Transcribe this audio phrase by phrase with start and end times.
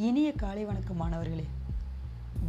[0.00, 1.44] இனிய காலை வணக்கம் மாணவர்களே.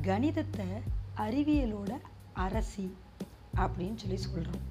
[0.02, 0.82] கணிதத்தை
[1.18, 1.98] அறிவியலோட
[2.34, 2.96] அரசி
[3.56, 4.62] அப்படின்னு சொல்லி சொல்கிறோம்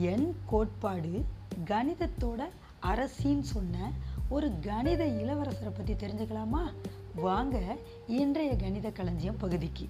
[0.00, 1.24] எண் கோட்பாடு
[1.64, 2.42] கணிதத்தோட
[2.82, 3.92] அரசின்னு சொன்ன
[4.28, 6.72] ஒரு கணித இளவரசரை பற்றி தெரிஞ்சுக்கலாமா?
[7.14, 7.76] வாங்க
[8.06, 9.88] இன்றைய கணித களஞ்சியம் பகுதிக்கு.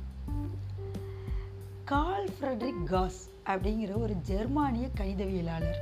[1.85, 5.79] கால் ஃப்ரெட்ரிக் காஸ் அப்படிங்கிற ஒரு ஜெர்மானிய கணிதவியலாளர்.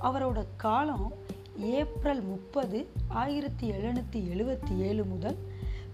[0.00, 1.12] அவரோட காலம்
[1.56, 5.49] ஏப்ரல் முப்பது ஆயிரத்தி எழுநூற்றி எழுபத்தி ஏழு முதல்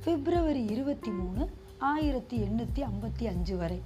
[0.07, 3.83] பிப்ரவரி இருபத்தி மூணு ஆயிரத்தி எண்ணூற்றி ஐம்பத்தி அஞ்சு வரை.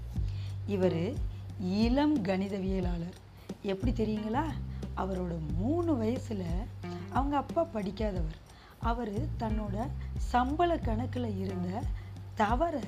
[0.66, 1.12] இவர்
[1.60, 3.16] இளம் கணிதவியலாளர்.
[3.62, 4.42] எப்படி தெரியுங்களா?
[4.96, 6.44] அவரோட மூணு வயசில்
[7.10, 8.36] அவங்க அப்பா படிக்காதவர்.
[8.78, 11.82] அவர் தன்னோட சம்பள கணக்கில் இருந்த
[12.34, 12.82] தவறை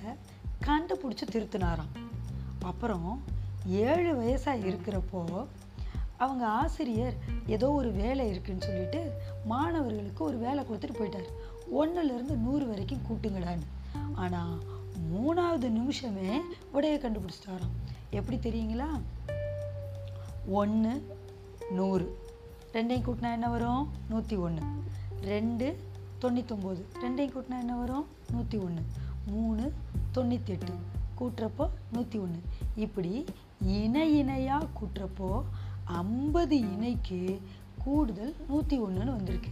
[0.65, 1.97] கண்டுபிடிச்சி திருத்தினாராம்.
[2.63, 3.23] அப்புறம்
[3.67, 5.47] ஏழு வயசாக இருக்கிறப்போ
[6.17, 7.15] அவங்க ஆசிரியர்
[7.47, 9.13] ஏதோ ஒரு வேலை இருக்குன்னு சொல்லிட்டு
[9.45, 11.29] மாணவர்களுக்கு ஒரு வேலை கொடுத்துட்டு போயிட்டார்.
[11.79, 13.67] ஒன்றுலேருந்து நூறு வரைக்கும் கூட்டுங்கடான்னு.
[14.15, 14.63] ஆனால்
[15.15, 16.41] மூணாவது நிமிஷமே
[16.73, 17.77] விடையை கண்டுபிடிச்சிட்டாராம்.
[18.11, 19.01] எப்படி தெரியுங்களா?
[20.47, 21.17] ஒன்று
[21.71, 22.19] நூறு.
[22.73, 23.89] ரெண்டையும் கூட்டினா என்ன வரும்?
[24.09, 24.63] நூற்றி ஒன்று
[25.21, 25.91] ரெண்டு
[26.21, 26.83] தொண்ணூத்தொம்பது.
[27.03, 28.07] ரெண்டையும் கூட்டினா என்ன வரும்?
[28.31, 28.83] நூற்றி ஒன்று
[29.27, 29.73] மூணு
[30.15, 30.49] தொண்ணூத்தெட்டு.
[30.49, 30.75] எட்டு
[31.19, 32.41] கூட்டுறப்போ நூற்றி ஒன்று
[32.77, 33.25] இப்படி
[33.61, 35.43] இணை இணையாக கூட்டுறப்போ
[35.85, 37.41] ஐம்பது இணைக்கு
[37.79, 39.51] கூடுதல் நூற்றி ஒன்றுன்னு வந்திருக்கு.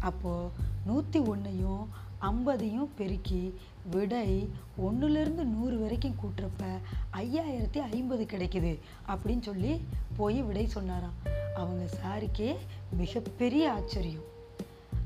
[0.00, 0.50] அப்போது
[0.86, 1.88] நூற்றி ஒன்றையும்
[2.20, 3.54] ஐம்பதையும் பெருக்கி
[3.90, 4.48] விடை
[4.84, 6.64] ஒன்றுலேருந்து நூறு வரைக்கும் கூட்டுறப்ப
[7.12, 8.78] ஐயாயிரத்தி ஐம்பது கிடைக்குது
[9.08, 9.80] அப்படின்னு சொல்லி
[10.16, 11.16] போய் விடை சொன்னாராம்.
[11.56, 12.56] அவங்க சாருக்கே
[12.96, 14.28] மிகப்பெரிய ஆச்சரியம்.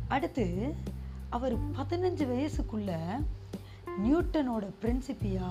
[0.08, 0.74] அடுத்து
[1.28, 2.98] அவர் பதினஞ்சு வயசுக்குள்ள
[4.04, 5.50] நியூட்டனோட பிரின்சிப்பியா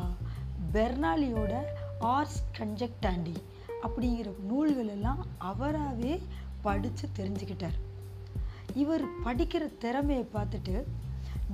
[0.74, 1.62] பெர்னாலியோட
[2.00, 3.36] ஆர்ஸ் கன்ஜெக்டாண்டி
[3.84, 6.22] அப்படிங்கிற நூல்கள் எல்லாம் அவராகவே
[6.62, 7.80] படித்து தெரிஞ்சுக்கிட்டார்.
[8.74, 10.84] இவர் படிக்கிற திறமையை பார்த்துட்டு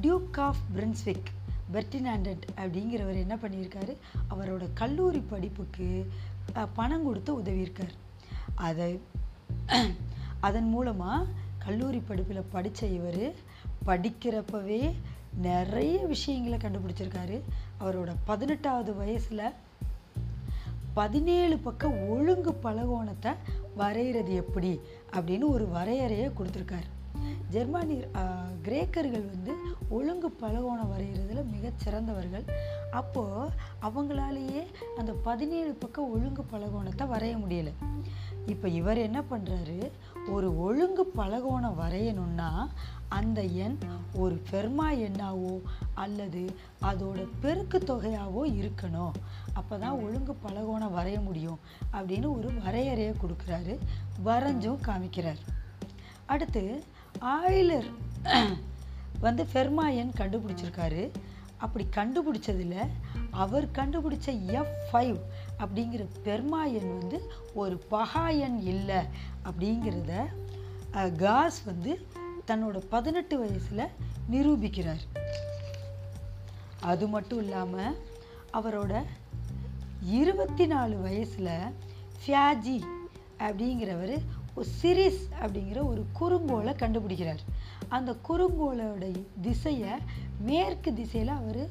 [0.02, 1.30] டியூக் ஆஃப் பிரின்ஸ்விக்
[1.74, 3.94] பெர்டினாண்டட் அப்படிங்கிறவர் என்ன பண்ணியிருக்காரு?
[4.30, 5.90] அவரோட கல்லூரி படிப்புக்கு
[6.74, 7.96] பணம் கொடுத்து உதவியிருக்கார்.
[8.56, 8.92] அதை
[10.40, 11.26] அதன் மூலமாக
[11.66, 13.34] கல்லூரி படிப்பில் படித்த இவர்
[13.86, 14.94] படிக்கிறப்பவே
[15.42, 17.40] நிறைய விஷயங்களை கண்டுபிடிச்சிருக்காரு.
[17.82, 19.44] அவரோட பதினெட்டாவது வயசில்
[20.94, 23.34] பதினேழு பக்க ஒழுங்கு பலகோணத்தை
[23.78, 24.72] வரைகிறது எப்படி
[25.12, 26.90] அப்படின்னு ஒரு வரையறையை கொடுத்துருக்காரு.
[27.50, 29.54] ஜெர்மானியர் ஆஹ், கிரேக்கர்கள் வந்து
[29.90, 32.46] ஒழுங்கு பலகோணம் வரைகிறதுல மிகச் சிறந்தவர்கள்.
[32.92, 33.50] அப்போது
[33.82, 34.62] அவங்களாலேயே
[34.98, 37.74] அந்த பதினேழு பக்கம் ஒழுங்கு பலகோணத்தை வரைய முடியலை.
[38.46, 39.80] இப்போ இவர் என்ன பண்ணுறாரு
[40.30, 42.50] ஒரு ஒழுங்கு பலகோணம் வரையணும்னா
[43.10, 43.78] அந்த எண்
[44.14, 45.54] ஒரு ஃபெர்மா எண்ணாவோ
[45.96, 46.42] அல்லது
[46.82, 49.16] அதோட பெருக்கு தொகையாவோ இருக்கணும்.
[49.54, 51.60] அப்போ தான் ஒழுங்கு பலகோணம் வரைய முடியும்
[51.94, 53.76] அப்படின்னு ஒரு வரையறையை கொடுக்குறாரு.
[54.24, 55.42] வரைஞ்சும் காமிக்கிறார்.
[56.26, 56.64] அடுத்து
[57.32, 57.90] ஆயிலர்
[59.20, 61.04] வந்து ஃபெர்மாயன் கண்டுபிடிச்சிருக்காரு.
[61.58, 62.76] அப்படி கண்டுபிடிச்சதுல
[63.32, 65.18] அவர் கண்டுபிடிச்ச எஃப் ஃபைவ்
[65.60, 67.18] அப்படிங்கிற பெர்மாயன் வந்து
[67.54, 69.02] ஒரு பகாயன் இல்லை
[69.44, 70.14] அப்படிங்கிறத
[70.94, 71.92] அஹ், காஸ் வந்து
[72.48, 73.92] தன்னோட பதினெட்டு வயசில்
[74.32, 75.04] நிரூபிக்கிறார்.
[76.82, 77.98] அது மட்டும் இல்லாமல்
[78.54, 78.94] அவரோட
[80.02, 81.54] இருபத்தி நாலு வயசில்
[82.20, 82.78] ஃபியாஜி
[83.40, 84.16] அப்படிங்கிறவர்
[84.60, 87.44] ஒரு சிரிஸ் அப்படிங்கிற ஒரு குறுங்கோலை கண்டுபிடிக்கிறார்.
[87.96, 89.06] அந்த குறுங்கோளோட
[89.46, 89.94] திசையை
[90.48, 91.62] மேற்கு திசையில் அவர்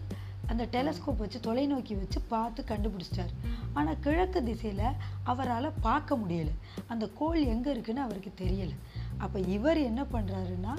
[0.51, 3.33] அந்த டெலஸ்கோப் வச்சு தொலைநோக்கி வச்சு பார்த்து கண்டுபிடிச்சிட்டார்.
[3.73, 4.97] ஆனால் கிழக்கு திசையில்
[5.33, 6.55] அவரால் பார்க்க முடியலை.
[6.93, 8.77] அந்த கோள் எங்கே இருக்குன்னு அவருக்கு தெரியலை.
[9.19, 10.75] அப்போ இவர் என்ன பண்ணுறாருன்னா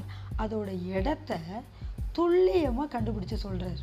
[0.46, 1.42] அதோட இடத்த
[2.12, 3.81] துல்லியமாக கண்டுபிடிச்சு சொல்கிறார்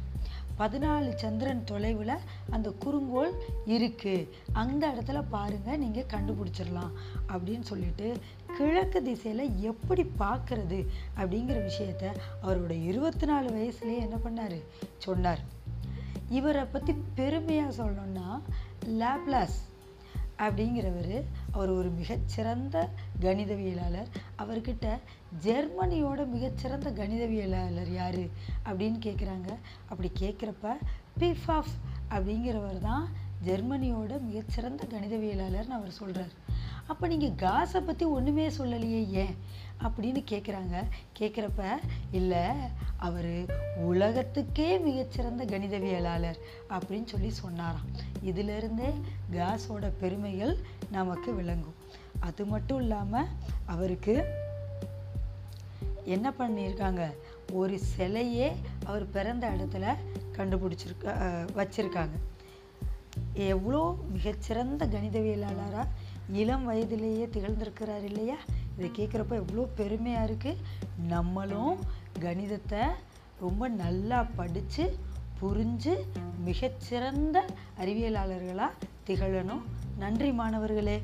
[0.58, 2.12] பதினாலு சந்திரன் தொலைவில்
[2.50, 3.32] அந்த குறுங்கோள்
[3.66, 6.92] இருக்குது அந்த இடத்துல பாருங்கள் நீங்கள் கண்டுபிடிச்சிடலாம்
[7.28, 8.16] அப்படின்னு சொல்லிட்டு
[8.56, 14.62] கிழக்கு திசையில் எப்படி பார்க்கறது அப்படிங்கிற விஷயத்த அவரோட இருபத்தி நாலு வயசுலேயே என்ன பண்ணார்?
[14.98, 15.40] சொன்னார்.
[16.28, 18.40] இவரை பற்றி பெருமையாக சொல்லணும்னா
[18.86, 19.58] லாப்லாஸ்
[20.38, 22.88] அப்படிங்கிறவர் அவர் ஒரு மிகச்சிறந்த
[23.20, 24.86] கணிதவியலாளர் அவர்கிட்ட
[25.44, 28.24] ஜெர்மனியோட மிகச்சிறந்த கணிதவியலாளர் யார்?
[28.64, 29.48] அப்படின்னு கேட்குறாங்க
[29.88, 30.74] அப்படி கேட்குறப்ப
[31.18, 31.74] பிஃபாஃப்
[32.10, 33.06] அப்படிங்கிறவர் தான்
[33.44, 36.34] ஜெர்மனியோட மிகச்சிறந்த கணிதவியலாளர்னு அவர் சொல்கிறார்
[36.86, 39.36] அப்போ நீங்கள் காஸை பற்றி ஒன்றுமே சொல்லலையே ஏன்?
[39.82, 40.84] அப்படின்னு கேட்குறாங்க
[41.18, 41.62] கேட்குறப்ப
[42.12, 42.44] இல்லை
[42.96, 43.32] அவர்
[43.76, 46.38] உலகத்துக்கே மிகச்சிறந்த கணிதவியலாளர்
[46.70, 47.88] அப்படின்னு சொல்லி சொன்னாராம்.
[48.22, 48.90] இதிலிருந்தே
[49.32, 50.56] காஸோட பெருமைகள்
[50.90, 51.74] நமக்கு விளங்கும்.
[52.28, 53.30] அது மட்டும் இல்லாமல்
[53.74, 54.14] அவருக்கு
[56.14, 57.02] என்ன பண்ணியிருக்காங்க?
[57.60, 58.48] ஒரு சிலையே
[58.90, 59.94] அவர் பிறந்த இடத்துல
[60.36, 61.14] கண்டுபிடிச்சிருக்க
[61.58, 62.16] வச்சுருக்காங்க.
[63.52, 63.80] எவ்வளோ
[64.14, 65.92] மிகச்சிறந்த கணிதவியலாளராக
[66.40, 68.38] இளம் வயதிலேயே திகழ்ந்திருக்கிறார் இல்லையா?
[68.76, 70.62] இதை கேட்குறப்ப எவ்வளோ பெருமையாக இருக்குது
[71.08, 71.76] நம்மளும்
[72.20, 72.82] கணிதத்தை
[73.44, 74.84] ரொம்ப நல்லா படித்து
[75.40, 75.94] புரிஞ்சு
[76.44, 77.36] மிகச்சிறந்த
[77.80, 79.64] அறிவியலாளர்களாக திகழணும்.
[79.98, 80.98] நன்றி மாணவர்களே.